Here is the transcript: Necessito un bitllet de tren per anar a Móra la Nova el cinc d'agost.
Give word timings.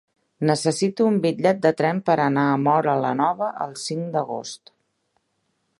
Necessito 0.49 1.05
un 1.09 1.19
bitllet 1.25 1.59
de 1.65 1.73
tren 1.81 1.99
per 2.07 2.15
anar 2.25 2.47
a 2.53 2.57
Móra 2.63 2.97
la 3.05 3.13
Nova 3.21 3.53
el 3.67 3.79
cinc 3.83 4.13
d'agost. 4.17 4.77